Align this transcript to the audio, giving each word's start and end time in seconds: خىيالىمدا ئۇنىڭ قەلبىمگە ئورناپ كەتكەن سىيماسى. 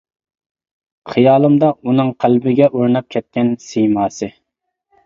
خىيالىمدا 1.11 1.69
ئۇنىڭ 1.83 2.11
قەلبىمگە 2.25 2.71
ئورناپ 2.73 3.13
كەتكەن 3.17 3.57
سىيماسى. 3.69 4.35